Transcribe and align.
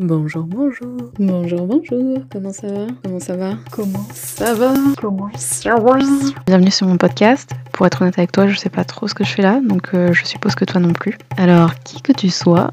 Bonjour, 0.00 0.44
bonjour. 0.44 0.96
Bonjour, 1.18 1.66
bonjour. 1.66 2.20
Comment 2.30 2.52
ça 2.52 2.72
va? 2.72 2.86
Comment 3.02 3.18
ça 3.18 3.36
va? 3.36 3.54
Comment 3.72 4.08
ça 4.14 4.54
va? 4.54 4.74
Comment 4.96 5.28
ça 5.34 5.74
va? 5.74 5.98
Bienvenue 6.46 6.70
sur 6.70 6.86
mon 6.86 6.96
podcast. 6.96 7.50
Pour 7.72 7.84
être 7.84 8.00
honnête 8.00 8.16
avec 8.16 8.30
toi, 8.30 8.46
je 8.46 8.56
sais 8.56 8.70
pas 8.70 8.84
trop 8.84 9.08
ce 9.08 9.14
que 9.14 9.24
je 9.24 9.34
fais 9.34 9.42
là, 9.42 9.60
donc 9.60 9.94
euh, 9.94 10.12
je 10.12 10.24
suppose 10.24 10.54
que 10.54 10.64
toi 10.64 10.80
non 10.80 10.92
plus. 10.92 11.18
Alors, 11.36 11.74
qui 11.80 12.00
que 12.00 12.12
tu 12.12 12.30
sois, 12.30 12.70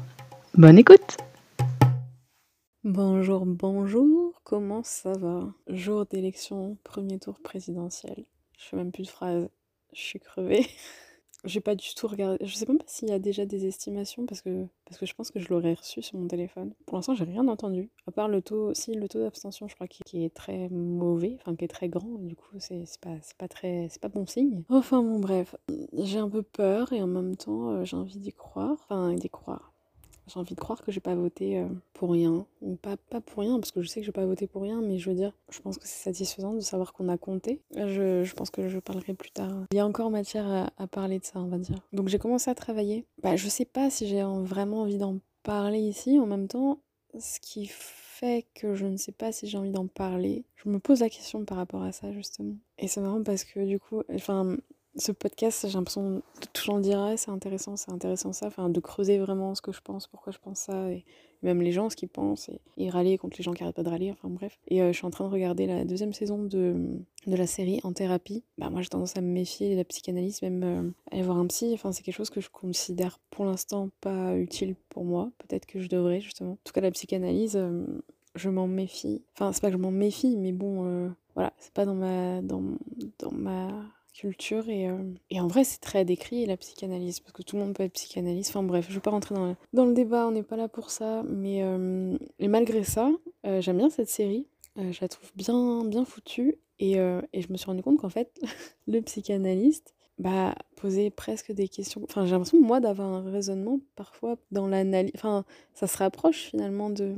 bonne 0.54 0.78
écoute 0.78 1.16
Bonjour, 2.84 3.44
bonjour. 3.44 4.40
Comment 4.44 4.84
ça 4.84 5.10
va? 5.10 5.48
Jour 5.66 6.06
d'élection, 6.06 6.78
premier 6.84 7.18
tour 7.18 7.40
présidentiel. 7.42 8.24
Je 8.56 8.66
fais 8.66 8.76
même 8.76 8.92
plus 8.92 9.02
de 9.02 9.08
phrases. 9.08 9.48
Je 9.92 10.00
suis 10.00 10.20
crevée. 10.20 10.64
J'ai 11.46 11.60
pas 11.60 11.74
du 11.76 11.94
tout 11.94 12.08
regardé. 12.08 12.44
Je 12.44 12.54
sais 12.54 12.66
même 12.66 12.78
pas 12.78 12.84
s'il 12.88 13.08
y 13.08 13.12
a 13.12 13.18
déjà 13.18 13.46
des 13.46 13.66
estimations 13.66 14.26
parce 14.26 14.42
que, 14.42 14.66
je 15.00 15.14
pense 15.14 15.30
que 15.30 15.38
je 15.38 15.48
l'aurais 15.48 15.74
reçu 15.74 16.02
sur 16.02 16.18
mon 16.18 16.26
téléphone. 16.26 16.72
Pour 16.86 16.96
l'instant, 16.96 17.14
j'ai 17.14 17.24
rien 17.24 17.46
entendu. 17.46 17.88
À 18.08 18.10
part 18.10 18.28
le 18.28 18.42
taux, 18.42 18.74
si 18.74 18.94
le 18.94 19.08
taux 19.08 19.20
d'abstention, 19.20 19.68
je 19.68 19.74
crois, 19.74 19.86
qui, 19.86 20.24
est 20.24 20.34
très 20.34 20.68
mauvais, 20.68 21.36
enfin 21.40 21.54
qui 21.54 21.64
est 21.64 21.68
très 21.68 21.88
grand. 21.88 22.18
Du 22.18 22.34
coup, 22.34 22.56
c'est 22.58 22.84
pas, 23.00 23.16
pas 23.38 23.48
très, 23.48 23.86
c'est 23.90 24.02
pas 24.02 24.08
bon 24.08 24.26
signe. 24.26 24.64
Enfin 24.68 25.02
bon, 25.02 25.20
bref, 25.20 25.54
j'ai 25.92 26.18
un 26.18 26.28
peu 26.28 26.42
peur 26.42 26.92
et 26.92 27.00
en 27.00 27.06
même 27.06 27.36
temps, 27.36 27.70
euh, 27.70 27.84
j'ai 27.84 27.96
envie 27.96 28.18
d'y 28.18 28.32
croire. 28.32 28.72
Enfin, 28.72 29.14
d'y 29.14 29.30
croire 29.30 29.75
j'ai 30.26 30.38
envie 30.40 30.54
de 30.54 30.60
croire 30.60 30.82
que 30.82 30.90
j'ai 30.90 31.00
pas 31.00 31.14
voté 31.14 31.58
euh, 31.58 31.66
pour 31.92 32.10
rien. 32.10 32.46
Ou 32.62 32.76
pas, 32.76 32.96
pas 32.96 33.20
pour 33.20 33.42
rien, 33.42 33.58
parce 33.60 33.70
que 33.70 33.82
je 33.82 33.88
sais 33.88 34.00
que 34.00 34.06
j'ai 34.06 34.12
pas 34.12 34.26
voté 34.26 34.46
pour 34.46 34.62
rien, 34.62 34.80
mais 34.80 34.98
je 34.98 35.08
veux 35.08 35.16
dire, 35.16 35.32
je 35.50 35.60
pense 35.60 35.78
que 35.78 35.86
c'est 35.86 36.02
satisfaisant 36.04 36.54
de 36.54 36.60
savoir 36.60 36.92
qu'on 36.92 37.08
a 37.08 37.16
compté. 37.16 37.60
Je, 37.74 38.24
je, 38.24 38.34
pense 38.34 38.50
que 38.50 38.68
je 38.68 38.78
parlerai 38.78 39.14
plus 39.14 39.30
tard. 39.30 39.64
Il 39.72 39.76
y 39.76 39.80
a 39.80 39.86
encore 39.86 40.10
matière 40.10 40.70
à, 40.76 40.86
parler 40.86 41.18
de 41.18 41.24
ça, 41.24 41.38
on 41.40 41.46
va 41.46 41.58
dire. 41.58 41.78
Donc 41.92 42.08
j'ai 42.08 42.18
commencé 42.18 42.50
à 42.50 42.54
travailler. 42.54 43.04
Bah, 43.22 43.36
je 43.36 43.48
sais 43.48 43.64
pas 43.64 43.90
si 43.90 44.08
j'ai 44.08 44.22
vraiment 44.22 44.82
envie 44.82 44.98
d'en 44.98 45.18
parler 45.42 45.78
ici. 45.78 46.18
En 46.18 46.26
même 46.26 46.48
temps, 46.48 46.80
ce 47.18 47.40
qui 47.40 47.66
fait 47.66 48.46
que 48.54 48.74
je 48.74 48.86
ne 48.86 48.96
sais 48.96 49.12
pas 49.12 49.32
si 49.32 49.46
j'ai 49.46 49.58
envie 49.58 49.70
d'en 49.70 49.86
parler, 49.86 50.44
je 50.56 50.68
me 50.68 50.78
pose 50.78 51.00
la 51.00 51.10
question 51.10 51.44
par 51.44 51.58
rapport 51.58 51.82
à 51.82 51.92
ça, 51.92 52.12
justement. 52.12 52.56
Et 52.78 52.88
c'est 52.88 53.00
marrant 53.00 53.22
parce 53.22 53.44
que 53.44 53.64
du 53.64 53.78
coup, 53.78 54.02
enfin, 54.12 54.56
ce 54.96 55.12
podcast, 55.12 55.66
j'ai 55.66 55.74
l'impression 55.74 56.16
de 56.16 56.46
toujours 56.52 56.80
dire, 56.80 57.14
c'est 57.16 57.30
intéressant, 57.30 57.76
c'est 57.76 57.90
intéressant 57.90 58.32
ça, 58.32 58.46
enfin 58.46 58.68
de 58.68 58.80
creuser 58.80 59.18
vraiment 59.18 59.54
ce 59.54 59.62
que 59.62 59.72
je 59.72 59.80
pense, 59.80 60.06
pourquoi 60.06 60.32
je 60.32 60.38
pense 60.38 60.60
ça, 60.60 60.90
et 60.90 61.04
même 61.42 61.60
les 61.60 61.72
gens 61.72 61.90
ce 61.90 61.96
qu'ils 61.96 62.08
pensent, 62.08 62.50
et, 62.76 62.90
râler 62.90 63.18
contre 63.18 63.36
les 63.38 63.44
gens 63.44 63.52
qui 63.52 63.62
arrêtent 63.62 63.76
pas 63.76 63.82
de 63.82 63.88
râler, 63.88 64.10
enfin 64.10 64.28
bref. 64.28 64.58
Et 64.68 64.82
euh, 64.82 64.92
je 64.92 64.96
suis 64.96 65.06
en 65.06 65.10
train 65.10 65.26
de 65.26 65.32
regarder 65.32 65.66
la 65.66 65.84
deuxième 65.84 66.12
saison 66.12 66.42
de, 66.42 66.98
de 67.26 67.36
la 67.36 67.46
série 67.46 67.80
En 67.84 67.92
thérapie. 67.92 68.42
Bah 68.58 68.70
moi 68.70 68.82
j'ai 68.82 68.88
tendance 68.88 69.16
à 69.16 69.20
me 69.20 69.30
méfier 69.30 69.72
de 69.72 69.76
la 69.76 69.84
psychanalyse, 69.84 70.40
même 70.42 70.62
euh, 70.62 70.90
aller 71.10 71.22
voir 71.22 71.38
un 71.38 71.46
psy, 71.46 71.70
enfin 71.74 71.92
c'est 71.92 72.02
quelque 72.02 72.16
chose 72.16 72.30
que 72.30 72.40
je 72.40 72.50
considère 72.50 73.18
pour 73.30 73.44
l'instant 73.44 73.90
pas 74.00 74.36
utile 74.36 74.76
pour 74.88 75.04
moi, 75.04 75.30
peut-être 75.38 75.66
que 75.66 75.80
je 75.80 75.88
devrais 75.88 76.20
justement. 76.20 76.52
En 76.52 76.58
tout 76.64 76.72
cas 76.72 76.80
la 76.80 76.90
psychanalyse, 76.90 77.56
euh, 77.56 77.84
je 78.34 78.48
m'en 78.48 78.66
méfie, 78.66 79.22
enfin 79.34 79.52
c'est 79.52 79.60
pas 79.60 79.68
que 79.68 79.76
je 79.76 79.82
m'en 79.82 79.90
méfie, 79.90 80.36
mais 80.36 80.52
bon, 80.52 81.10
voilà, 81.34 81.52
c'est 81.58 81.72
pas 81.72 81.84
dans 81.86 81.94
ma, 81.94 82.42
dans, 82.42 82.62
dans 83.18 83.32
ma 83.32 83.70
culture 84.16 84.68
et, 84.68 84.88
euh, 84.88 84.96
et 85.30 85.40
en 85.40 85.46
vrai 85.46 85.64
c'est 85.64 85.80
très 85.80 86.04
décrit 86.04 86.46
la 86.46 86.56
psychanalyse 86.56 87.20
parce 87.20 87.32
que 87.32 87.42
tout 87.42 87.56
le 87.56 87.62
monde 87.62 87.74
peut 87.74 87.82
être 87.82 87.92
psychanalyste 87.92 88.50
enfin 88.50 88.62
bref 88.62 88.86
je 88.88 88.94
vais 88.94 89.00
pas 89.00 89.10
rentrer 89.10 89.34
dans 89.34 89.56
dans 89.72 89.84
le 89.84 89.92
débat 89.92 90.26
on 90.26 90.30
n'est 90.30 90.42
pas 90.42 90.56
là 90.56 90.68
pour 90.68 90.90
ça 90.90 91.22
mais 91.28 91.62
euh, 91.62 92.16
malgré 92.40 92.82
ça 92.82 93.10
euh, 93.46 93.60
j'aime 93.60 93.78
bien 93.78 93.90
cette 93.90 94.08
série 94.08 94.46
je 94.76 95.00
la 95.00 95.08
trouve 95.08 95.30
bien 95.34 95.84
bien 95.84 96.04
foutue 96.04 96.56
et, 96.78 96.96
et 96.96 97.40
je 97.40 97.50
me 97.50 97.56
suis 97.56 97.66
rendu 97.66 97.82
compte 97.82 97.98
qu'en 97.98 98.10
fait 98.10 98.38
le 98.86 99.00
psychanalyste 99.00 99.94
bah, 100.18 100.54
poser 100.76 101.10
presque 101.10 101.52
des 101.52 101.68
questions. 101.68 102.02
Enfin, 102.04 102.24
j'ai 102.24 102.32
l'impression, 102.32 102.60
moi, 102.60 102.80
d'avoir 102.80 103.12
un 103.12 103.30
raisonnement 103.30 103.80
parfois 103.96 104.36
dans 104.50 104.66
l'analyse. 104.66 105.12
Enfin, 105.14 105.44
ça 105.74 105.86
se 105.86 105.98
rapproche 105.98 106.44
finalement 106.44 106.88
de, 106.88 107.14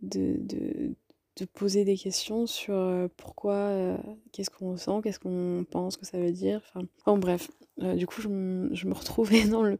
de, 0.00 0.36
de, 0.38 0.94
de 1.38 1.44
poser 1.44 1.84
des 1.84 1.96
questions 1.96 2.46
sur 2.46 2.74
euh, 2.74 3.08
pourquoi, 3.16 3.54
euh, 3.54 3.96
qu'est-ce 4.32 4.50
qu'on 4.50 4.72
ressent, 4.72 5.00
qu'est-ce 5.00 5.20
qu'on 5.20 5.64
pense 5.70 5.96
que 5.96 6.04
ça 6.04 6.18
veut 6.18 6.32
dire. 6.32 6.60
Enfin, 6.74 7.16
bref, 7.16 7.50
euh, 7.82 7.94
du 7.94 8.06
coup, 8.06 8.20
je, 8.20 8.28
me 8.28 8.94
retrouvais 8.94 9.44
dans 9.48 9.62
le, 9.62 9.78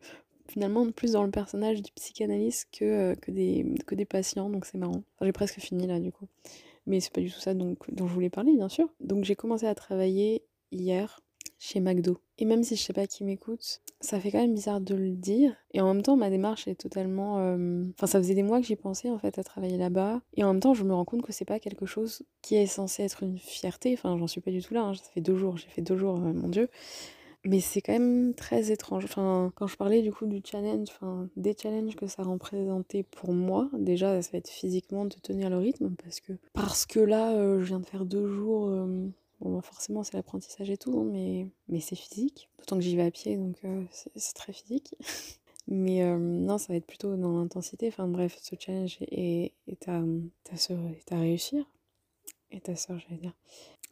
finalement 0.49 0.91
plus 0.91 1.13
dans 1.13 1.25
le 1.25 1.31
personnage 1.31 1.83
du 1.83 1.91
psychanalyste 1.93 2.69
que, 2.73 3.15
que, 3.17 3.31
des, 3.31 3.67
que 3.87 3.95
des 3.95 4.05
patients, 4.05 4.51
donc 4.51 4.65
c'est 4.65 4.79
marrant. 4.79 5.03
J'ai 5.21 5.33
presque 5.33 5.59
fini 5.59 5.87
là, 5.87 6.01
du 6.01 6.13
coup. 6.13 6.27
Mais 6.87 7.01
c'est 7.01 7.13
pas 7.13 7.21
du 7.21 7.31
tout 7.31 7.41
ça 7.41 7.53
donc, 7.53 7.79
dont 7.93 8.07
je 8.07 8.15
voulais 8.15 8.31
parler, 8.31 8.55
bien 8.55 8.69
sûr. 8.69 8.89
Donc 9.01 9.25
j'ai 9.25 9.37
commencé 9.37 9.67
à 9.67 9.75
travailler 9.75 10.43
hier 10.73 11.21
chez 11.59 11.81
McDo. 11.81 12.19
Et 12.39 12.45
même 12.45 12.63
si 12.63 12.77
je 12.77 12.83
sais 12.83 12.93
pas 12.93 13.07
qui 13.07 13.25
m'écoute, 13.25 13.81
ça 14.01 14.21
fait 14.21 14.31
quand 14.31 14.41
même 14.41 14.55
bizarre 14.55 14.81
de 14.81 14.95
le 14.95 15.11
dire. 15.11 15.55
Et 15.73 15.81
en 15.81 15.93
même 15.93 16.03
temps, 16.03 16.17
ma 16.17 16.31
démarche 16.31 16.69
est 16.69 16.77
totalement. 16.77 17.39
Euh, 17.41 17.85
enfin, 17.97 18.07
ça 18.07 18.19
faisait 18.19 18.35
des 18.35 18.43
mois 18.45 18.61
que 18.61 18.67
j'y 18.67 18.77
pensais 18.77 19.11
en 19.11 19.19
fait 19.19 19.39
à 19.39 19.45
travailler 19.45 19.77
là-bas. 19.77 20.21
Et 20.35 20.45
en 20.45 20.53
même 20.53 20.61
temps, 20.61 20.75
je 20.75 20.85
me 20.85 20.95
rends 20.95 21.05
compte 21.05 21.23
que 21.23 21.33
c'est 21.33 21.45
pas 21.45 21.59
quelque 21.59 21.87
chose 21.87 22.23
qui 22.43 22.55
est 22.55 22.67
censé 22.67 23.03
être 23.03 23.23
une 23.25 23.39
fierté. 23.39 23.93
Enfin, 23.95 24.17
j'en 24.17 24.29
suis 24.29 24.41
pas 24.41 24.53
du 24.53 24.63
tout 24.63 24.75
là. 24.75 24.83
Hein. 24.83 24.95
Ça 24.95 25.11
fait 25.13 25.21
deux 25.21 25.37
jours, 25.37 25.57
j'ai 25.57 25.69
fait 25.69 25.83
deux 25.83 25.97
jours, 25.97 26.17
euh, 26.17 26.33
mon 26.33 26.49
dieu. 26.49 26.69
Mais 27.45 27.61
c'est 27.61 27.81
quand 27.81 27.93
même 27.93 28.35
très 28.35 28.71
étrange. 28.71 29.05
Enfin, 29.05 29.53
quand 29.55 29.67
je 29.67 29.77
parlais 29.77 30.03
du 30.03 30.13
coup 30.13 30.27
du 30.27 30.41
challenge, 30.45 30.89
enfin, 30.91 31.29
des 31.37 31.57
challenges 31.61 31.97
que 31.97 32.07
ça 32.07 32.23
représentait 32.23 33.05
pour 33.05 33.33
moi, 33.33 33.71
déjà, 33.79 34.21
ça 34.23 34.31
va 34.33 34.39
être 34.39 34.51
physiquement 34.51 35.05
de 35.05 35.17
tenir 35.17 35.49
le 35.49 35.59
rythme 35.59 35.95
parce 36.03 36.21
que, 36.21 36.33
parce 36.53 36.85
que 36.85 37.01
là, 37.01 37.33
euh, 37.33 37.61
je 37.61 37.67
viens 37.67 37.81
de 37.81 37.87
faire 37.87 38.05
deux 38.05 38.27
jours 38.27 38.69
Bon, 39.41 39.55
bah, 39.55 39.63
forcément, 39.63 40.03
c'est 40.03 40.15
l'apprentissage 40.15 40.71
et 40.71 40.77
tout, 40.77 40.99
hein, 40.99 41.05
mais, 41.05 41.47
mais 41.69 41.81
c'est 41.81 41.97
physique. 41.97 42.49
D'autant 42.59 42.77
que 42.77 42.83
j'y 42.83 42.97
vais 42.97 43.03
à 43.03 43.11
pied, 43.11 43.37
donc 43.37 43.57
euh, 43.65 43.85
c'est 43.91 44.35
très 44.35 44.53
physique. 44.53 44.95
mais 45.69 46.03
euh, 46.03 46.19
non, 46.19 46.59
ça 46.59 46.73
va 46.73 46.77
être 46.77 46.87
plutôt 46.87 47.17
dans 47.17 47.39
l'intensité. 47.39 47.89
Enfin 47.89 48.09
bref, 48.09 48.39
ce 48.41 48.57
challenge 48.59 48.99
est, 49.01 49.55
est, 49.67 49.89
à, 49.89 50.03
est 50.53 51.13
à 51.13 51.19
réussir. 51.19 51.65
Et 52.51 52.61
ta 52.61 52.75
soeur, 52.75 52.99
j'allais 52.99 53.21
dire. 53.21 53.35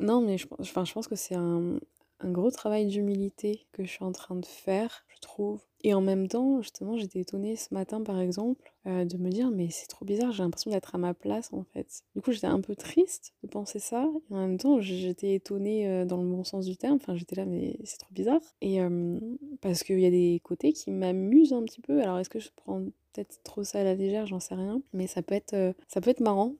Non, 0.00 0.20
mais 0.20 0.38
je, 0.38 0.46
enfin, 0.58 0.84
je 0.84 0.92
pense 0.92 1.08
que 1.08 1.16
c'est 1.16 1.34
un, 1.34 1.78
un 2.20 2.30
gros 2.30 2.50
travail 2.50 2.86
d'humilité 2.86 3.66
que 3.72 3.84
je 3.84 3.90
suis 3.90 4.04
en 4.04 4.12
train 4.12 4.36
de 4.36 4.46
faire, 4.46 5.04
je 5.08 5.20
trouve. 5.20 5.60
Et 5.84 5.94
en 5.94 6.00
même 6.00 6.26
temps, 6.26 6.60
justement, 6.62 6.96
j'étais 6.96 7.20
étonnée 7.20 7.54
ce 7.56 7.72
matin, 7.72 8.02
par 8.02 8.18
exemple, 8.18 8.72
euh, 8.86 9.04
de 9.04 9.16
me 9.18 9.30
dire, 9.30 9.50
mais 9.50 9.68
c'est 9.70 9.86
trop 9.86 10.04
bizarre, 10.04 10.32
j'ai 10.32 10.42
l'impression 10.42 10.70
d'être 10.70 10.94
à 10.94 10.98
ma 10.98 11.14
place, 11.14 11.52
en 11.52 11.64
fait. 11.72 12.02
Du 12.14 12.22
coup, 12.22 12.32
j'étais 12.32 12.46
un 12.46 12.60
peu 12.60 12.74
triste 12.74 13.34
de 13.42 13.48
penser 13.48 13.78
ça. 13.78 14.08
Et 14.30 14.34
en 14.34 14.38
même 14.38 14.58
temps, 14.58 14.80
j'étais 14.80 15.34
étonnée 15.34 15.88
euh, 15.88 16.04
dans 16.04 16.22
le 16.22 16.28
bon 16.28 16.44
sens 16.44 16.66
du 16.66 16.76
terme. 16.76 16.96
Enfin, 16.96 17.14
j'étais 17.16 17.36
là, 17.36 17.44
mais 17.44 17.78
c'est 17.84 17.98
trop 17.98 18.12
bizarre. 18.12 18.40
Et 18.62 18.80
euh, 18.80 19.20
parce 19.60 19.84
qu'il 19.84 20.00
y 20.00 20.06
a 20.06 20.10
des 20.10 20.40
côtés 20.42 20.72
qui 20.72 20.90
m'amusent 20.90 21.52
un 21.52 21.62
petit 21.64 21.80
peu. 21.80 22.02
Alors, 22.02 22.18
est-ce 22.18 22.30
que 22.30 22.40
je 22.40 22.48
prends 22.56 22.82
peut-être 23.12 23.42
trop 23.44 23.62
ça 23.62 23.80
à 23.80 23.84
la 23.84 23.94
légère? 23.94 24.26
J'en 24.26 24.40
sais 24.40 24.54
rien. 24.54 24.82
Mais 24.92 25.06
ça 25.06 25.22
peut 25.22 25.34
être, 25.34 25.74
ça 25.88 26.00
peut 26.00 26.10
être 26.10 26.20
marrant 26.20 26.54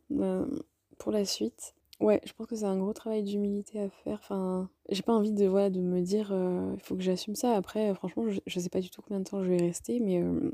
pour 0.99 1.13
la 1.13 1.25
suite. 1.25 1.76
Ouais, 1.99 2.21
je 2.27 2.33
pense 2.35 2.47
que 2.47 2.57
c'est 2.57 2.65
un 2.65 2.77
gros 2.77 2.93
travail 2.93 3.23
d'humilité 3.23 3.81
à 3.81 3.89
faire. 3.89 4.19
Enfin, 4.23 4.69
j'ai 4.91 5.03
pas 5.03 5.15
envie 5.15 5.33
de, 5.33 5.47
voilà, 5.47 5.71
de 5.71 5.81
me 5.81 6.01
dire, 6.03 6.31
euh, 6.31 6.73
il 6.75 6.81
faut 6.83 6.95
que 6.95 7.03
j'assume 7.03 7.35
ça. 7.35 7.55
Après, 7.55 7.95
franchement, 7.95 8.27
je, 8.29 8.61
sais 8.61 8.69
pas 8.69 8.81
du 8.81 8.91
tout 8.91 9.01
combien 9.01 9.21
de 9.21 9.25
temps 9.25 9.43
je 9.43 9.49
vais 9.49 9.57
rester, 9.57 10.01
mais 10.01 10.23
euh, 10.23 10.51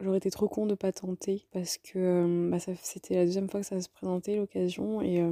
j'aurais 0.00 0.16
été 0.16 0.30
trop 0.30 0.48
con 0.48 0.64
de 0.64 0.74
pas 0.74 0.92
tenter 0.92 1.46
parce 1.52 1.76
que 1.76 1.98
euh, 1.98 2.50
bah, 2.50 2.58
c'était 2.58 3.16
la 3.16 3.26
deuxième 3.26 3.50
fois 3.50 3.60
que 3.60 3.66
ça 3.66 3.80
se 3.82 3.88
présentait 3.90 4.36
l'occasion 4.36 5.02
et 5.02 5.22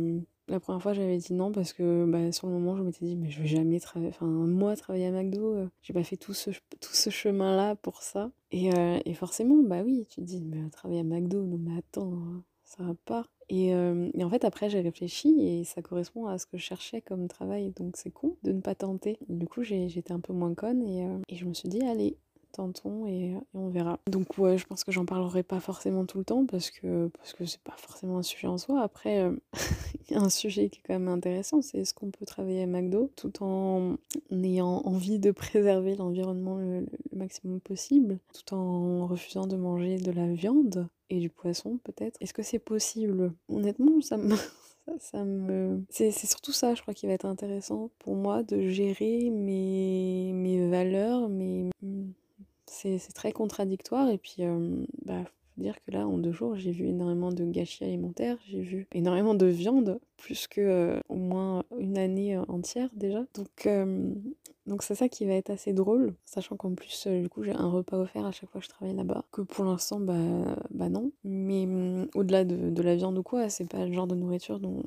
la 0.49 0.61
première 0.61 0.83
fois 0.83 0.93
j'avais 0.93 1.17
dit 1.17 1.33
non 1.33 1.53
parce 1.53 1.73
que 1.73 2.05
bah, 2.07 2.33
sur 2.33 2.49
le 2.49 2.53
moment 2.55 2.77
je 2.77 2.83
m'étais 2.83 3.05
dit 3.05 3.17
mais 3.17 3.31
je 3.31 3.41
vais 3.41 3.49
jamais 3.49 3.81
travailler, 3.81 4.11
enfin 4.11 4.27
moi 4.27 4.77
travailler 4.77 5.07
à 5.07 5.11
McDo, 5.11 5.69
j'ai 5.83 5.93
pas 5.93 6.05
fait 6.05 6.17
tout 6.17 6.35
ce, 6.35 6.51
tout 6.81 6.95
ce 6.95 7.11
chemin 7.11 7.57
là 7.57 7.77
pour 7.77 8.03
ça. 8.03 8.31
Et, 8.51 8.71
et 9.05 9.15
forcément, 9.15 9.63
bah 9.63 9.83
oui, 9.85 10.07
tu 10.09 10.17
te 10.17 10.27
dis 10.27 10.43
mais 10.43 10.69
travailler 10.71 11.01
à 11.01 11.05
McDo, 11.05 11.45
non 11.45 11.59
mais 11.59 11.79
attends, 11.79 12.43
ça 12.67 12.83
va 12.83 12.95
pas. 13.05 13.27
Et, 13.49 13.69
et, 13.69 14.25
en 14.25 14.31
fait, 14.31 14.45
après, 14.45 14.69
j'ai 14.69 14.81
réfléchi 14.81 15.41
et 15.41 15.65
ça 15.65 15.81
correspond 15.81 16.27
à 16.27 16.37
ce 16.37 16.47
que 16.47 16.59
je 16.59 16.63
cherchais 16.63 17.01
comme 17.01 17.29
travail. 17.29 17.73
Donc, 17.77 17.97
c'est 17.97 18.11
con 18.11 18.37
de 18.43 18.53
ne 18.53 18.61
pas 18.61 18.75
tenter. 18.75 19.19
Du 19.29 19.47
coup, 19.47 19.63
j'étais 19.63 20.13
un 20.13 20.21
peu 20.21 20.33
moins 20.33 20.55
conne 20.55 20.83
et, 20.83 21.07
et, 21.29 21.37
je 21.37 21.45
me 21.45 21.55
suis 21.55 21.69
dit, 21.69 21.81
allez, 21.83 22.17
tentons 22.51 23.07
et, 23.07 23.31
et, 23.31 23.35
on 23.55 23.69
verra. 23.69 24.01
Donc, 24.11 24.37
ouais, 24.39 24.59
je 24.59 24.67
pense 24.67 24.83
que 24.83 24.91
j'en 24.91 25.07
parlerai 25.07 25.45
pas 25.45 25.61
forcément 25.61 26.07
tout 26.07 26.19
le 26.19 26.25
temps 26.25 26.45
parce 26.45 26.71
que 26.71 27.09
parce 27.19 27.35
que 27.35 27.45
c'est 27.45 27.61
pas 27.61 27.77
forcément 27.77 28.19
un 28.19 28.23
sujet 28.23 28.49
en 28.49 28.59
soi. 28.59 28.83
Après, 28.83 29.31
y 30.11 30.15
a 30.15 30.21
un 30.21 30.29
sujet 30.29 30.69
qui 30.69 30.81
est 30.81 30.83
quand 30.87 30.95
même 30.95 31.09
intéressant 31.09 31.63
c'est 31.63 31.79
est-ce 31.79 31.95
qu'on 31.95 32.11
peut 32.11 32.27
travailler 32.27 32.63
à 32.63 32.67
McDo 32.67 33.11
tout 33.17 33.43
en 33.43 33.97
ayant 34.31 34.83
envie 34.85 35.19
de 35.19 35.31
préserver 35.31 35.97
l'environnement 35.97 36.57
le, 36.57 36.81
le 36.81 37.19
maximum 37.19 37.61
possible, 37.61 38.19
tout 38.33 38.55
en 38.55 39.07
refusant 39.07 39.47
de 39.47 39.57
manger 39.57 39.99
de 39.99 40.11
la 40.11 40.27
viande? 40.33 40.89
Et 41.11 41.19
du 41.19 41.31
poisson 41.31 41.79
peut-être. 41.85 42.17
Est-ce 42.21 42.35
que 42.35 42.43
c'est 42.43 42.59
possible? 42.59 43.33
Honnêtement, 43.49 44.01
ça 44.01 44.17
me... 44.17 44.35
ça, 44.99 45.25
me... 45.25 45.83
C'est 45.91 46.11
surtout 46.13 46.53
ça, 46.53 46.75
je 46.75 46.83
crois, 46.83 46.95
qui 46.95 47.07
va 47.07 47.13
être 47.13 47.27
intéressant 47.27 47.91
pour 47.99 48.15
moi, 48.15 48.43
de 48.43 48.69
gérer 48.69 49.31
mes, 49.31 50.33
mes 50.33 50.69
valeurs, 50.69 51.29
mais 51.29 51.71
c'est 52.67 52.99
très 53.15 53.33
contradictoire. 53.33 54.09
Et 54.11 54.19
puis, 54.19 54.37
euh, 54.41 54.85
bah, 55.05 55.25
dire 55.57 55.77
que 55.85 55.91
là, 55.91 56.07
en 56.07 56.19
deux 56.19 56.33
jours, 56.33 56.57
j'ai 56.57 56.73
vu 56.73 56.87
énormément 56.87 57.33
de 57.33 57.45
gâchis 57.45 57.85
alimentaires, 57.85 58.39
j'ai 58.47 58.61
vu 58.61 58.87
énormément 58.93 59.35
de 59.35 59.47
viande, 59.47 59.99
plus 60.17 60.47
que 60.47 60.61
euh, 60.61 61.01
au 61.09 61.17
moins 61.17 61.65
une 61.79 61.99
année 61.99 62.37
entière 62.37 62.91
déjà. 62.95 63.25
Donc, 63.35 63.67
euh, 63.67 64.13
Donc 64.67 64.83
c'est 64.83 64.95
ça 64.97 65.09
qui 65.09 65.25
va 65.27 65.35
être 65.35 65.51
assez 65.51 65.73
drôle, 65.73 66.15
sachant 66.25 66.57
qu'en 66.57 66.75
plus, 66.75 67.07
du 67.07 67.29
coup, 67.29 67.43
j'ai 67.43 67.53
un 67.53 67.69
repas 67.69 67.99
offert 67.99 68.27
à 68.27 68.33
chaque 68.33 68.51
fois 68.51 68.61
que 68.61 68.65
je 68.65 68.71
travaille 68.71 68.97
là-bas. 68.97 69.25
Que 69.31 69.43
pour 69.43 69.65
l'instant, 69.65 70.01
bah, 70.01 70.15
bah 70.71 70.89
non. 70.89 71.13
Mais 71.25 71.65
hum, 71.65 72.09
au-delà 72.15 72.45
de, 72.45 72.71
de, 72.71 72.83
la 72.83 72.97
viande 72.97 73.17
ou 73.19 73.23
quoi, 73.23 73.49
c'est 73.49 73.65
pas 73.67 73.87
le 73.87 73.93
genre 73.93 74.09
de 74.09 74.17
nourriture 74.17 74.59
dont 74.59 74.83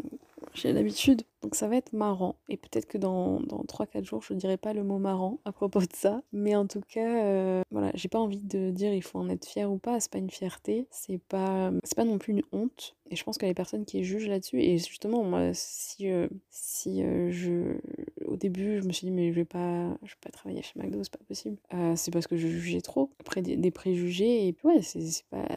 j'ai 0.53 0.73
l'habitude. 0.73 1.23
Donc 1.41 1.55
ça 1.55 1.67
va 1.67 1.77
être 1.77 1.93
marrant. 1.93 2.35
Et 2.49 2.57
peut-être 2.57 2.85
que 2.85 2.97
dans, 2.97 3.39
dans 3.39 3.63
3-4 3.63 4.03
jours, 4.03 4.21
je 4.21 4.33
dirai 4.33 4.57
pas 4.57 4.73
le 4.73 4.83
mot 4.83 4.99
marrant 4.99 5.39
à 5.45 5.51
propos 5.51 5.79
de 5.79 5.87
ça. 5.93 6.21
Mais 6.33 6.55
en 6.55 6.67
tout 6.67 6.81
cas, 6.81 7.23
euh, 7.23 7.61
voilà, 7.71 7.91
j'ai 7.93 8.09
pas 8.09 8.19
envie 8.19 8.43
de 8.43 8.71
dire 8.71 8.93
il 8.93 9.03
faut 9.03 9.19
en 9.19 9.29
être 9.29 9.45
fier 9.45 9.71
ou 9.71 9.77
pas. 9.77 9.99
C'est 9.99 10.11
pas 10.11 10.17
une 10.17 10.29
fierté. 10.29 10.87
C'est 10.91 11.21
pas, 11.29 11.71
pas 11.95 12.03
non 12.03 12.17
plus 12.17 12.33
une 12.33 12.43
honte. 12.51 12.95
Et 13.11 13.15
je 13.15 13.23
pense 13.23 13.39
que 13.39 13.45
les 13.45 13.55
personnes 13.55 13.85
qui 13.85 14.03
jugent 14.03 14.27
là-dessus, 14.27 14.61
et 14.61 14.77
justement, 14.77 15.23
moi, 15.23 15.49
si, 15.53 16.11
euh, 16.11 16.27
si 16.51 17.01
euh, 17.01 17.31
je. 17.31 17.79
Au 18.25 18.35
début, 18.35 18.79
je 18.79 18.87
me 18.87 18.91
suis 18.91 19.05
dit, 19.05 19.11
mais 19.11 19.31
je 19.31 19.35
vais 19.35 19.45
pas, 19.45 19.97
je 20.03 20.11
vais 20.11 20.19
pas 20.21 20.29
travailler 20.29 20.61
chez 20.61 20.79
McDo, 20.79 21.03
c'est 21.03 21.17
pas 21.17 21.23
possible. 21.27 21.57
c'est 21.95 22.11
parce 22.11 22.27
que 22.27 22.37
je 22.37 22.47
jugeais 22.47 22.81
trop. 22.81 23.09
Après, 23.19 23.41
des, 23.41 23.71
préjugés. 23.71 24.47
Et 24.47 24.53
puis, 24.53 24.67
ouais, 24.67 24.81
c'est, 24.81 25.01
c'est 25.01 25.25
pas, 25.25 25.47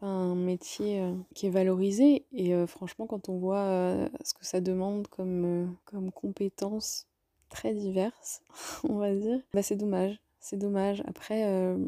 pas 0.00 0.06
un 0.06 0.34
métier 0.34 1.00
qui 1.34 1.46
est 1.46 1.50
valorisé. 1.50 2.24
Et 2.32 2.52
franchement, 2.66 3.06
quand 3.06 3.28
on 3.28 3.38
voit 3.38 4.08
ce 4.24 4.34
que 4.34 4.44
ça 4.44 4.60
demande 4.60 5.06
euh, 5.44 5.66
comme, 5.84 6.10
compétences 6.12 7.06
très 7.48 7.74
diverses, 7.74 8.42
on 8.88 8.96
va 8.96 9.14
dire, 9.14 9.40
bah 9.52 9.62
c'est 9.62 9.76
dommage. 9.76 10.20
C'est 10.40 10.56
dommage. 10.58 11.02
Après, 11.06 11.44
euh, 11.46 11.78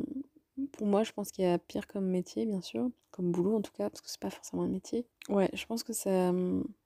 pour 0.73 0.87
moi, 0.87 1.05
je 1.05 1.13
pense 1.13 1.31
qu'il 1.31 1.45
y 1.45 1.49
a 1.49 1.59
pire 1.59 1.87
comme 1.87 2.07
métier, 2.07 2.45
bien 2.47 2.61
sûr, 2.61 2.91
comme 3.11 3.31
boulot 3.31 3.57
en 3.57 3.63
tout 3.63 3.73
cas, 3.73 3.89
parce 3.91 4.01
que 4.01 4.11
c'est 4.11 4.21
pas 4.21 4.31
forcément 4.31 4.65
un 4.65 4.69
métier. 4.69 5.07
Ouais, 5.29 5.51
je 5.53 5.65
pense 5.67 5.83
que 5.83 5.93
ça, 5.93 6.33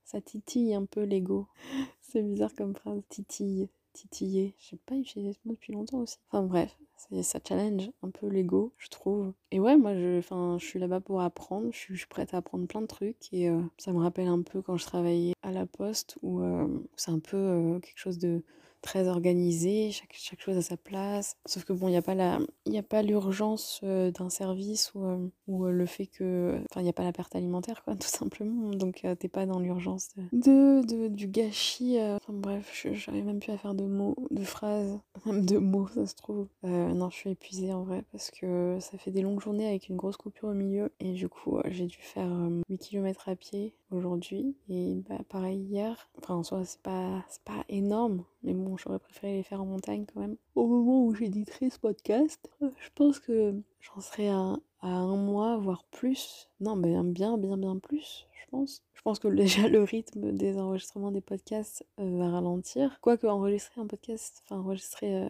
ça 0.05 0.21
titille 0.21 0.75
un 0.75 0.85
peu 0.85 1.03
l'ego. 1.03 1.47
c'est 2.03 2.23
bizarre 2.23 2.55
comme 2.55 2.75
phrase, 2.75 3.03
titille, 3.09 3.69
titiller. 3.93 4.55
Je 4.59 4.71
sais 4.71 4.79
pas 4.87 4.95
utiliser 4.95 5.33
ce 5.33 5.39
mot 5.45 5.55
depuis 5.55 5.73
longtemps 5.73 5.99
aussi. 5.99 6.19
Enfin 6.29 6.43
bref, 6.43 6.77
ça 7.23 7.39
challenge 7.47 7.91
un 8.03 8.11
peu 8.11 8.29
l'ego, 8.29 8.73
je 8.79 8.89
trouve. 8.89 9.33
Et 9.51 9.61
ouais, 9.61 9.77
moi, 9.77 9.95
je, 9.95 10.21
je 10.21 10.65
suis 10.65 10.79
là-bas 10.79 11.01
pour 11.01 11.21
apprendre. 11.21 11.69
Je 11.73 11.95
suis, 11.95 12.07
prête 12.07 12.33
à 12.35 12.39
apprendre 12.39 12.67
plein 12.67 12.81
de 12.81 12.87
trucs. 12.87 13.33
Et 13.33 13.49
euh, 13.49 13.61
ça 13.79 13.93
me 13.93 13.99
rappelle 13.99 14.29
un 14.29 14.43
peu 14.43 14.63
quand 14.63 14.77
je 14.77 14.87
travaillais 14.87 15.35
à 15.43 15.53
la 15.53 15.67
poste, 15.67 16.19
où 16.23 16.41
euh, 16.41 16.67
c'est 16.97 17.11
un 17.11 17.19
peu 17.19 17.37
euh, 17.37 17.81
quelque 17.81 17.99
chose 17.99 18.19
de 18.19 18.43
très 18.81 19.09
organisé, 19.09 19.93
chaque, 19.93 20.13
chaque 20.13 20.41
chose 20.41 20.57
à 20.57 20.63
sa 20.63 20.77
place. 20.77 21.37
Sauf 21.47 21.65
que 21.65 21.73
bon, 21.73 21.89
il 21.89 21.93
n'y 21.93 21.97
a 21.97 22.03
pas 22.03 22.15
la, 22.15 22.41
il 22.67 22.77
a 22.77 22.83
pas 22.83 23.03
l'urgence 23.03 23.81
d'un 23.83 24.31
service 24.31 24.93
ou, 24.95 25.31
ou 25.49 25.65
le 25.67 25.87
fait 25.87 26.07
que, 26.07 26.61
enfin, 26.71 26.81
il 26.81 26.85
n'y 26.85 26.91
a 26.91 26.95
pas 26.95 27.05
la 27.05 27.13
perte 27.13 27.35
alimentaire, 27.35 27.83
quoi, 27.85 27.95
tout 27.97 28.09
simplement. 28.09 28.71
Donc, 28.71 29.07
t'es 29.19 29.29
pas 29.29 29.47
dans 29.47 29.59
l'urgence 29.59 30.11
de, 30.33 30.85
de, 30.87 31.09
du 31.09 31.29
gâchis. 31.29 31.99
Enfin 32.01 32.33
bref, 32.33 32.87
j'arrive 32.93 33.27
même 33.27 33.41
plus 33.41 33.53
à 33.53 33.59
faire 33.59 33.75
de 33.75 33.85
mots, 33.85 34.17
de 34.31 34.43
phrases, 34.43 34.99
même 35.27 35.45
de 35.45 35.59
mots, 35.59 35.89
ça 35.89 36.07
se 36.07 36.15
trouve. 36.15 36.49
non, 36.63 37.11
je 37.11 37.17
suis 37.17 37.31
épuisée 37.31 37.73
en 37.73 37.83
vrai 37.83 38.05
parce 38.13 38.31
que 38.31 38.77
ça 38.81 38.99
fait 38.99 39.11
des 39.11 39.23
longues 39.23 39.41
journées 39.41 39.69
avec 39.69 39.89
une 39.89 39.97
grosse 39.97 40.17
coupure 40.17 40.49
au 40.49 40.55
milieu 40.55 40.93
et 41.01 41.13
du 41.13 41.29
coup, 41.29 41.59
j'ai 41.67 41.87
dû 41.87 41.99
faire 41.99 42.31
8 42.69 42.79
km 42.79 43.29
à 43.29 43.37
pied 43.37 43.75
aujourd'hui 43.93 44.57
et 44.69 45.03
bah 45.09 45.19
pareil 45.29 45.59
hier. 45.59 46.09
Enfin, 46.19 46.35
en 46.35 46.43
soi, 46.43 46.65
c'est 46.65 46.81
pas, 46.81 47.25
pas 47.45 47.65
énorme, 47.69 48.25
mais 48.43 48.55
bon, 48.55 48.77
j'aurais 48.77 48.99
préféré 48.99 49.37
les 49.37 49.43
faire 49.43 49.63
en 49.63 49.67
montagne 49.67 50.05
quand 50.13 50.21
même. 50.21 50.37
Au 50.55 50.67
moment 50.67 51.05
où 51.05 51.15
j'éditerai 51.15 51.71
ce 51.71 51.79
podcast, 51.79 52.51
je 52.79 52.89
pense 52.95 53.19
que 53.19 53.55
j'en 53.81 54.01
serai 54.01 54.29
à, 54.29 54.57
un 54.83 55.17
mois, 55.17 55.57
voire 55.59 55.85
plus. 55.85 56.49
Non, 56.61 56.77
ben 56.77 57.05
bien, 57.05 57.39
bien, 57.39 57.57
bien 57.57 57.79
plus, 57.79 58.27
je 58.33 58.47
pense. 58.51 58.83
Je 58.95 59.03
pense 59.03 59.19
que 59.19 59.29
déjà 59.35 59.69
le 59.69 59.83
rythme 59.83 60.33
des 60.33 60.59
enregistrements 60.59 61.13
des 61.13 61.21
podcasts 61.21 61.85
euh, 62.01 62.19
va 62.19 62.31
ralentir. 62.31 62.99
Quoique 63.01 63.27
enregistrer 63.27 63.81
un 63.81 63.87
podcast, 63.87 64.43
enfin 64.45 64.61
enregistrer 64.61 65.15
euh, 65.25 65.29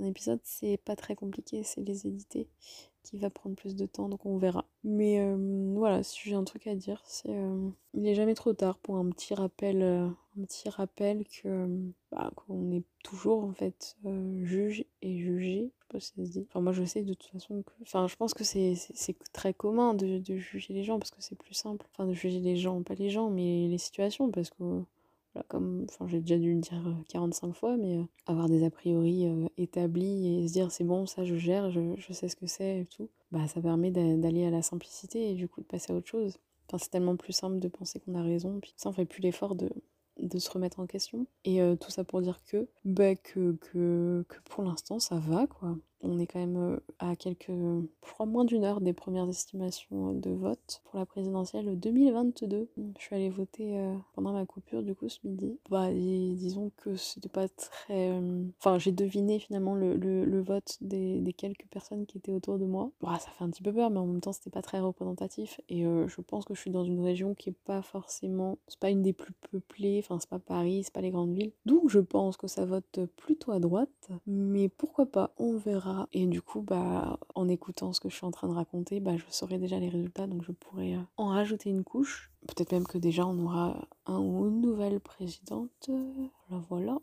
un 0.00 0.04
épisode, 0.04 0.40
c'est 0.44 0.78
pas 0.78 0.96
très 0.96 1.14
compliqué, 1.14 1.62
c'est 1.62 1.80
les 1.80 2.06
éditer 2.06 2.48
qui 3.02 3.18
va 3.18 3.30
prendre 3.30 3.56
plus 3.56 3.76
de 3.76 3.86
temps, 3.86 4.08
donc 4.08 4.24
on 4.26 4.38
verra. 4.38 4.64
Mais 4.84 5.20
euh, 5.20 5.72
voilà, 5.76 6.02
si 6.02 6.20
j'ai 6.24 6.34
un 6.34 6.44
truc 6.44 6.66
à 6.66 6.74
dire, 6.74 7.02
c'est 7.06 7.30
euh, 7.30 7.68
il 7.94 8.02
n'est 8.02 8.14
jamais 8.14 8.34
trop 8.34 8.52
tard 8.52 8.78
pour 8.78 8.96
un 8.96 9.08
petit 9.10 9.34
rappel, 9.34 9.82
euh, 9.82 10.06
un 10.38 10.44
petit 10.44 10.68
rappel 10.68 11.24
que 11.24 11.68
bah, 12.10 12.30
qu'on 12.36 12.72
est 12.72 12.84
toujours 13.02 13.44
en 13.44 13.52
fait 13.52 13.96
juge 14.42 14.84
et 15.02 15.18
jugé. 15.18 15.70
Je 15.70 15.84
sais 15.84 15.88
pas 15.88 16.00
si 16.00 16.12
ça 16.14 16.24
se 16.24 16.30
dit. 16.30 16.46
Enfin 16.48 16.60
moi 16.60 16.72
je 16.72 16.84
sais 16.84 17.02
de 17.02 17.14
toute 17.14 17.30
façon 17.32 17.62
que, 17.62 17.72
enfin 17.82 18.06
je 18.06 18.16
pense 18.16 18.34
que 18.34 18.44
c'est 18.44 18.76
très 19.32 19.54
commun 19.54 19.94
de, 19.94 20.18
de, 20.18 20.36
juger 20.36 20.74
les 20.74 20.84
gens 20.84 20.98
parce 20.98 21.10
que 21.10 21.20
c'est 21.20 21.36
plus 21.36 21.54
simple. 21.54 21.86
Enfin 21.92 22.06
de 22.06 22.14
juger 22.14 22.40
les 22.40 22.56
gens, 22.56 22.82
pas 22.82 22.94
les 22.94 23.10
gens, 23.10 23.30
mais 23.30 23.68
les 23.68 23.78
situations 23.78 24.30
parce 24.30 24.50
que 24.50 24.82
comme 25.48 25.86
enfin, 25.88 26.06
j'ai 26.08 26.20
déjà 26.20 26.38
dû 26.38 26.54
le 26.54 26.60
dire 26.60 26.82
45 27.08 27.48
euh, 27.48 27.52
fois, 27.52 27.76
mais 27.76 27.96
euh, 27.96 28.02
avoir 28.26 28.48
des 28.48 28.64
a 28.64 28.70
priori 28.70 29.26
euh, 29.26 29.46
établis 29.56 30.42
et 30.42 30.48
se 30.48 30.52
dire 30.52 30.70
c'est 30.70 30.84
bon, 30.84 31.06
ça 31.06 31.24
je 31.24 31.36
gère, 31.36 31.70
je, 31.70 32.12
sais 32.12 32.28
ce 32.28 32.36
que 32.36 32.46
c'est 32.46 32.80
et 32.80 32.86
tout, 32.86 33.08
bah 33.32 33.46
ça 33.48 33.60
permet 33.60 33.90
d'aller 33.90 34.46
à 34.46 34.50
la 34.50 34.62
simplicité 34.62 35.30
et 35.30 35.34
du 35.34 35.48
coup 35.48 35.60
de 35.60 35.66
passer 35.66 35.92
à 35.92 35.96
autre 35.96 36.08
chose. 36.08 36.38
Enfin, 36.68 36.78
c'est 36.78 36.90
tellement 36.90 37.16
plus 37.16 37.32
simple 37.32 37.58
de 37.58 37.68
penser 37.68 38.00
qu'on 38.00 38.14
a 38.14 38.22
raison, 38.22 38.58
puis 38.60 38.72
ça 38.76 38.88
on 38.88 38.92
fait 38.92 39.04
plus 39.04 39.22
l'effort 39.22 39.56
de, 39.56 39.68
de 40.18 40.38
se 40.38 40.50
remettre 40.50 40.78
en 40.78 40.86
question. 40.86 41.26
Et 41.44 41.60
tout 41.80 41.90
ça 41.90 42.04
pour 42.04 42.22
dire 42.22 42.44
que, 42.44 42.68
bah, 42.84 43.16
que, 43.16 43.56
que, 43.56 44.24
que 44.28 44.36
pour 44.44 44.62
l'instant 44.62 45.00
ça 45.00 45.18
va 45.18 45.46
quoi. 45.46 45.76
On 46.02 46.18
est 46.18 46.26
quand 46.26 46.38
même 46.38 46.56
euh, 46.56 46.80
à 46.98 47.14
quelques, 47.14 47.48
je 47.48 48.10
crois, 48.12 48.24
moins 48.24 48.44
d'une 48.44 48.64
heure 48.64 48.80
des 48.80 48.94
premières 48.94 49.28
estimations 49.28 50.14
de 50.14 50.30
vote 50.30 50.80
pour 50.84 50.98
la 50.98 51.04
présidentielle 51.04 51.78
2022. 51.78 52.70
Je 52.98 53.02
suis 53.02 53.14
allée 53.14 53.28
voter 53.28 53.78
euh, 53.78 53.94
pendant 54.14 54.32
ma 54.32 54.46
coupure, 54.46 54.82
du 54.82 54.94
coup, 54.94 55.08
ce 55.08 55.18
midi. 55.24 55.58
Bah, 55.68 55.92
disons 55.92 56.72
que 56.78 56.96
c'était 56.96 57.28
pas 57.28 57.48
très. 57.48 58.10
Euh, 58.12 58.44
enfin, 58.58 58.78
j'ai 58.78 58.92
deviné 58.92 59.38
finalement 59.38 59.74
le, 59.74 59.94
le, 59.96 60.40
vote 60.40 60.78
des, 60.80 61.20
des, 61.20 61.34
quelques 61.34 61.66
personnes 61.66 62.06
qui 62.06 62.16
étaient 62.16 62.32
autour 62.32 62.58
de 62.58 62.64
moi. 62.64 62.90
Bah, 63.02 63.18
ça 63.18 63.30
fait 63.30 63.44
un 63.44 63.50
petit 63.50 63.62
peu 63.62 63.72
peur, 63.72 63.90
mais 63.90 63.98
en 63.98 64.06
même 64.06 64.22
temps, 64.22 64.32
c'était 64.32 64.50
pas 64.50 64.62
très 64.62 64.80
représentatif. 64.80 65.60
Et 65.68 65.82
je 65.82 66.20
pense 66.22 66.46
que 66.46 66.54
je 66.54 66.60
suis 66.60 66.70
dans 66.70 66.84
une 66.84 67.00
région 67.00 67.34
qui 67.34 67.50
est 67.50 67.58
pas 67.64 67.82
forcément. 67.82 68.58
C'est 68.68 68.80
pas 68.80 68.90
une 68.90 69.02
des 69.02 69.12
plus 69.12 69.34
peuplées, 69.50 70.00
enfin, 70.02 70.18
c'est 70.18 70.30
pas 70.30 70.38
Paris, 70.38 70.82
c'est 70.84 70.94
pas 70.94 71.02
les 71.02 71.10
grandes 71.10 71.34
villes. 71.34 71.52
Donc, 71.66 71.90
je 71.90 72.00
pense 72.00 72.38
que 72.38 72.46
ça 72.46 72.64
vote 72.64 73.00
plutôt 73.16 73.52
à 73.52 73.60
droite. 73.60 74.10
Mais 74.26 74.68
pourquoi 74.68 75.06
pas, 75.06 75.34
on 75.38 75.56
verra 75.56 75.89
et 76.12 76.26
du 76.26 76.42
coup, 76.42 76.62
bah, 76.62 77.18
en 77.34 77.48
écoutant 77.48 77.92
ce 77.92 78.00
que 78.00 78.08
je 78.08 78.16
suis 78.16 78.26
en 78.26 78.30
train 78.30 78.48
de 78.48 78.54
raconter, 78.54 79.00
bah, 79.00 79.16
je 79.16 79.24
saurai 79.30 79.58
déjà 79.58 79.78
les 79.78 79.88
résultats, 79.88 80.26
donc 80.26 80.44
je 80.44 80.52
pourrais 80.52 80.94
euh, 80.94 81.02
en 81.16 81.28
rajouter 81.28 81.70
une 81.70 81.84
couche. 81.84 82.30
Peut-être 82.46 82.72
même 82.72 82.86
que 82.86 82.98
déjà 82.98 83.26
on 83.26 83.38
aura 83.38 83.88
un 84.06 84.18
ou 84.18 84.48
une 84.48 84.60
nouvelle 84.60 85.00
présidente. 85.00 85.88
Voilà, 85.88 86.64
voilà. 86.68 86.98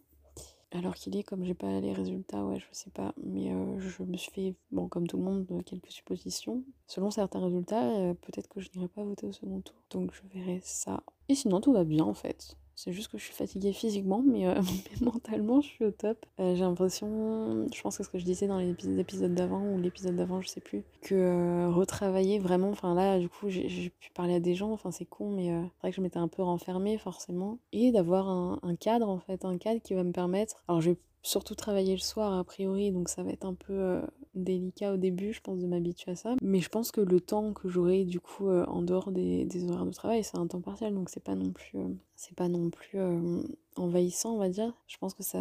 Alors 0.71 0.95
qu'il 0.95 1.15
est, 1.15 1.23
comme 1.23 1.45
j'ai 1.45 1.53
pas 1.53 1.79
les 1.79 1.93
résultats, 1.93 2.43
ouais, 2.43 2.59
je 2.59 2.65
sais 2.71 2.89
pas. 2.89 3.13
Mais 3.23 3.53
euh, 3.53 3.79
je 3.79 4.03
me 4.03 4.17
suis 4.17 4.31
fait, 4.31 4.55
bon, 4.71 4.87
comme 4.89 5.07
tout 5.07 5.17
le 5.17 5.23
monde, 5.23 5.47
quelques 5.65 5.91
suppositions. 5.91 6.63
Selon 6.87 7.09
certains 7.09 7.39
résultats, 7.39 7.95
euh, 7.95 8.13
peut-être 8.13 8.49
que 8.49 8.59
je 8.59 8.69
n'irai 8.75 8.89
pas 8.89 9.03
voter 9.03 9.27
au 9.27 9.31
second 9.31 9.61
tour. 9.61 9.77
Donc 9.89 10.11
je 10.13 10.37
verrai 10.37 10.59
ça. 10.63 11.03
Et 11.29 11.35
sinon, 11.35 11.61
tout 11.61 11.71
va 11.71 11.85
bien 11.85 12.03
en 12.03 12.13
fait. 12.13 12.57
C'est 12.77 12.93
juste 12.93 13.07
que 13.07 13.17
je 13.17 13.23
suis 13.23 13.33
fatiguée 13.33 13.73
physiquement, 13.73 14.21
mais, 14.23 14.45
euh, 14.45 14.61
mentalement, 15.01 15.61
je 15.61 15.67
suis 15.67 15.83
au 15.83 15.89
top. 15.89 16.23
Euh, 16.39 16.53
j'ai 16.53 16.61
l'impression, 16.61 17.65
je 17.73 17.81
pense 17.81 17.97
que 17.97 18.03
ce 18.03 18.09
que 18.09 18.19
je 18.19 18.23
disais 18.23 18.45
dans 18.45 18.59
l'épisode 18.59 19.33
d'avant, 19.33 19.63
ou 19.63 19.81
l'épisode 19.81 20.15
d'avant, 20.15 20.41
je 20.41 20.47
sais 20.47 20.61
plus, 20.61 20.83
que 21.01 21.15
euh, 21.15 21.69
retravailler 21.71 22.37
vraiment, 22.37 22.69
enfin 22.69 22.93
là, 22.93 23.17
du 23.17 23.29
coup, 23.29 23.49
j'ai 23.49 23.89
pu 23.99 24.11
parler 24.11 24.35
à 24.35 24.39
des 24.39 24.53
gens, 24.53 24.71
enfin 24.71 24.91
c'est 24.91 25.05
con, 25.05 25.31
mais 25.31 25.47
c'est 25.47 25.81
vrai 25.81 25.89
que 25.89 25.95
je 25.95 26.01
m'étais 26.01 26.19
un 26.19 26.27
peu 26.27 26.43
renfermée, 26.43 26.99
forcément. 26.99 27.57
Et 27.71 27.91
d'avoir 27.91 28.29
un, 28.29 28.59
un, 28.61 28.75
cadre, 28.75 29.09
en 29.09 29.17
fait, 29.17 29.43
un 29.43 29.57
cadre 29.57 29.81
qui 29.81 29.95
va 29.95 30.03
me 30.03 30.11
permettre. 30.11 30.63
Alors, 30.67 30.79
je 30.79 30.91
vais 30.91 30.97
surtout 31.23 31.55
travailler 31.55 31.93
le 31.93 31.99
soir, 31.99 32.37
a 32.37 32.43
priori, 32.43 32.91
donc 32.91 33.09
ça 33.09 33.23
va 33.23 33.31
être 33.31 33.45
un 33.45 33.55
peu 33.55 34.01
délicat 34.35 34.93
au 34.93 34.97
début, 34.97 35.33
je 35.33 35.41
pense, 35.41 35.59
de 35.59 35.67
m'habituer 35.67 36.11
à 36.11 36.15
ça. 36.15 36.35
Mais 36.41 36.59
je 36.59 36.69
pense 36.69 36.91
que 36.91 37.01
le 37.01 37.19
temps 37.19 37.53
que 37.53 37.69
j'aurai 37.69 38.05
du 38.05 38.19
coup 38.19 38.49
euh, 38.49 38.65
en 38.65 38.81
dehors 38.81 39.11
des, 39.11 39.47
horaires 39.69 39.85
de 39.85 39.91
travail, 39.91 40.23
c'est 40.23 40.37
un 40.37 40.47
temps 40.47 40.61
partiel, 40.61 40.93
donc 40.93 41.09
c'est 41.09 41.23
pas 41.23 41.35
non 41.35 41.51
plus, 41.51 41.79
euh, 41.79 41.89
pas 42.35 42.47
non 42.47 42.69
plus 42.69 42.99
euh, 42.99 43.41
envahissant, 43.75 44.35
on 44.35 44.37
va 44.37 44.49
dire. 44.49 44.73
Je 44.87 44.97
pense 44.97 45.13
que 45.13 45.23
ça, 45.23 45.39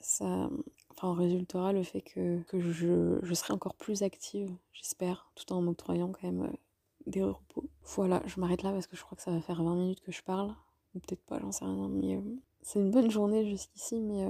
enfin, 0.00 0.50
en 1.02 1.12
résultera 1.12 1.72
le 1.72 1.82
fait 1.82 2.00
que, 2.00 2.40
je, 2.52 3.18
je, 3.22 3.34
serai 3.34 3.52
encore 3.52 3.74
plus 3.74 4.02
active, 4.02 4.50
j'espère, 4.72 5.30
tout 5.34 5.52
en 5.52 5.62
m'octroyant 5.62 6.12
quand 6.12 6.30
même 6.30 6.50
des 7.06 7.22
repos. 7.22 7.64
Voilà, 7.96 8.22
je 8.26 8.40
m'arrête 8.40 8.62
là 8.62 8.72
parce 8.72 8.86
que 8.86 8.96
je 8.96 9.02
crois 9.02 9.16
que 9.16 9.22
ça 9.22 9.30
va 9.30 9.40
faire 9.40 9.62
20 9.62 9.74
minutes 9.74 10.00
que 10.00 10.12
je 10.12 10.22
parle, 10.22 10.54
peut-être 10.94 11.24
pas, 11.26 11.38
j'en 11.40 11.52
sais 11.52 11.64
rien, 11.64 11.88
mais 11.88 12.18
c'est 12.62 12.78
une 12.78 12.90
bonne 12.90 13.10
journée 13.10 13.44
jusqu'ici, 13.50 14.00
mais 14.00 14.24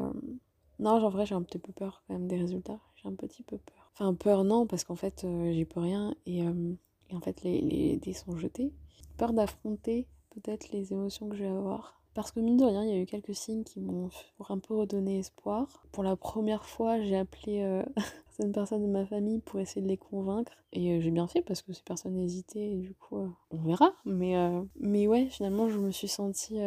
non, 0.79 0.91
en 0.91 1.09
vrai, 1.09 1.25
j'ai 1.25 1.35
un 1.35 1.43
petit 1.43 1.59
peu 1.59 1.73
peur 1.73 2.03
quand 2.07 2.15
même 2.15 2.27
des 2.27 2.37
résultats. 2.37 2.81
J'ai 2.97 3.09
un 3.09 3.15
petit 3.15 3.43
peu 3.43 3.59
peur. 3.59 3.84
Enfin, 3.95 4.13
peur 4.15 4.43
non, 4.43 4.67
parce 4.67 4.83
qu'en 4.83 4.97
fait, 4.97 5.23
euh, 5.25 5.53
j'y 5.53 5.67
rien 5.77 6.15
et, 6.27 6.43
euh, 6.43 6.75
et, 7.11 7.15
en 7.15 7.21
fait, 7.21 7.43
les, 7.43 7.61
les 7.61 7.97
dés 7.97 8.13
sont 8.13 8.37
jetés. 8.37 8.73
Peur 9.17 9.33
d'affronter 9.33 10.09
peut-être 10.31 10.73
les 10.73 10.93
émotions 10.93 11.29
que 11.29 11.37
je 11.37 11.45
vais 11.45 11.51
avoir 11.51 12.01
Parce 12.15 12.33
que 12.33 12.41
mine 12.41 12.57
de 12.57 12.65
rien, 12.65 12.83
il 12.83 12.91
y 12.91 12.93
a 12.93 12.99
eu 12.99 13.07
quelques 13.07 13.37
signes 13.37 13.63
qui 13.63 13.81
m'ont 13.81 14.11
un 14.49 14.59
peu 14.59 14.75
redonné 14.75 15.21
espoir. 15.21 15.87
Pour 15.93 16.03
la 16.03 16.17
première 16.17 16.65
fois, 16.65 17.01
j'ai 17.01 17.17
appelé 17.17 17.63
euh, 17.63 17.85
certaines 18.35 18.53
personnes 18.53 18.83
de 18.83 18.91
ma 18.91 19.07
famille 19.07 19.39
pour 19.41 19.61
essayer 19.61 19.83
de 19.83 19.89
les 19.89 19.97
convaincre. 19.97 20.53
Et 20.73 20.93
euh, 20.93 21.01
j'ai 21.01 21.11
bien 21.11 21.27
fait 21.27 21.43
parce 21.43 21.63
que 21.63 21.73
ces 21.73 21.83
personnes 21.83 22.19
hésitaient 22.19 22.73
et 22.73 22.77
du 22.77 22.95
coup, 22.95 23.19
euh, 23.19 23.29
on 23.51 23.59
verra. 23.59 23.93
Mais, 24.05 24.35
mais 24.79 25.07
ouais, 25.07 25.27
finalement, 25.27 25.69
je 25.69 25.79
me 25.79 25.91
suis 25.91 26.09
sentie 26.09 26.59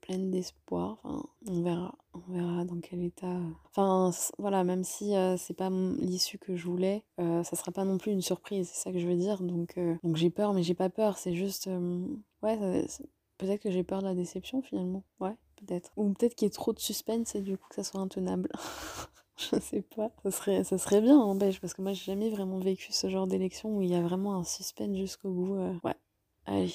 pleine 0.00 0.30
d'espoir. 0.30 0.98
Enfin, 1.02 1.22
on 1.48 1.62
verra. 1.62 1.94
On 2.14 2.32
verra 2.32 2.64
dans 2.64 2.80
quel 2.80 3.02
état. 3.02 3.38
Enfin, 3.70 4.10
voilà, 4.38 4.64
même 4.64 4.84
si 4.84 5.14
c'est 5.38 5.56
pas 5.56 5.70
l'issue 5.70 6.38
que 6.38 6.56
je 6.56 6.66
voulais, 6.66 7.04
ça 7.18 7.56
sera 7.56 7.72
pas 7.72 7.84
non 7.84 7.98
plus 7.98 8.12
une 8.12 8.20
surprise, 8.20 8.68
c'est 8.68 8.82
ça 8.82 8.92
que 8.92 8.98
je 8.98 9.06
veux 9.06 9.16
dire. 9.16 9.42
Donc, 9.42 9.78
donc 10.02 10.16
j'ai 10.16 10.30
peur, 10.30 10.52
mais 10.52 10.62
j'ai 10.62 10.74
pas 10.74 10.90
peur. 10.90 11.16
C'est 11.18 11.34
juste. 11.34 11.70
ouais, 12.42 12.86
peut-être 13.38 13.62
que 13.62 13.70
j'ai 13.70 13.82
peur 13.82 14.00
de 14.00 14.06
la 14.06 14.14
déception 14.14 14.62
finalement. 14.62 15.04
Ouais, 15.20 15.36
peut-être. 15.56 15.90
Ou 15.96 16.12
peut-être 16.12 16.34
qu'il 16.34 16.46
y 16.46 16.48
ait 16.48 16.50
trop 16.50 16.72
de 16.72 16.78
suspense 16.78 17.34
et 17.34 17.40
du 17.40 17.56
coup 17.56 17.68
que 17.68 17.76
ça 17.76 17.84
soit 17.84 18.00
intenable. 18.00 18.50
je 19.52 19.60
sais 19.60 19.82
pas. 19.82 20.10
Ça 20.22 20.30
serait, 20.30 20.64
ça 20.64 20.78
serait 20.78 21.00
bien, 21.00 21.20
hein, 21.20 21.36
parce 21.38 21.74
que 21.74 21.82
moi 21.82 21.92
j'ai 21.92 22.04
jamais 22.04 22.30
vraiment 22.30 22.58
vécu 22.58 22.92
ce 22.92 23.08
genre 23.08 23.26
d'élection 23.26 23.76
où 23.76 23.82
il 23.82 23.90
y 23.90 23.94
a 23.94 24.00
vraiment 24.02 24.36
un 24.36 24.44
suspense 24.44 24.96
jusqu'au 24.96 25.30
bout. 25.30 25.56
Euh, 25.56 25.74
ouais. 25.84 25.96
Allez, 26.46 26.74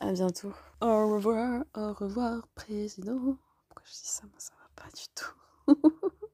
à 0.00 0.12
bientôt. 0.12 0.52
Au 0.80 1.14
revoir, 1.14 1.64
au 1.76 1.92
revoir, 1.92 2.46
président. 2.54 3.18
Pourquoi 3.68 3.84
je 3.84 3.90
dis 3.92 3.98
ça 4.08 4.22
Moi 4.24 4.34
ça 4.38 4.52
va 4.54 4.84
pas 4.84 4.90
du 4.96 5.04
tout. 5.14 5.34